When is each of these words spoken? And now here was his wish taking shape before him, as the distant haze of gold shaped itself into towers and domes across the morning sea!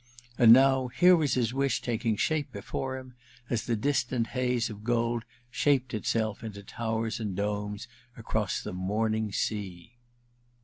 And 0.35 0.51
now 0.51 0.87
here 0.87 1.15
was 1.15 1.35
his 1.35 1.53
wish 1.53 1.79
taking 1.79 2.15
shape 2.15 2.51
before 2.51 2.97
him, 2.97 3.13
as 3.51 3.67
the 3.67 3.75
distant 3.75 4.25
haze 4.33 4.67
of 4.67 4.83
gold 4.83 5.25
shaped 5.51 5.93
itself 5.93 6.43
into 6.43 6.63
towers 6.63 7.19
and 7.19 7.35
domes 7.35 7.87
across 8.17 8.63
the 8.63 8.73
morning 8.73 9.31
sea! 9.31 9.99